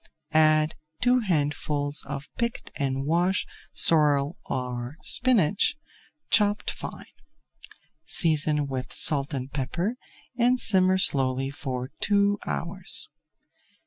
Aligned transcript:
Add 0.31 0.69
[Page 0.97 1.03
336] 1.03 1.03
two 1.03 1.19
handfuls 1.31 2.03
of 2.07 2.29
picked 2.39 2.71
and 2.75 3.05
washed 3.05 3.47
sorrel 3.71 4.39
or 4.47 4.97
spinach, 5.03 5.77
chopped 6.31 6.71
fine. 6.71 7.05
Season 8.03 8.65
with 8.65 8.91
salt 8.93 9.31
and 9.35 9.51
pepper 9.53 9.97
and 10.35 10.59
simmer 10.59 10.97
slowly 10.97 11.51
for 11.51 11.91
two 11.99 12.39
hours. 12.47 13.09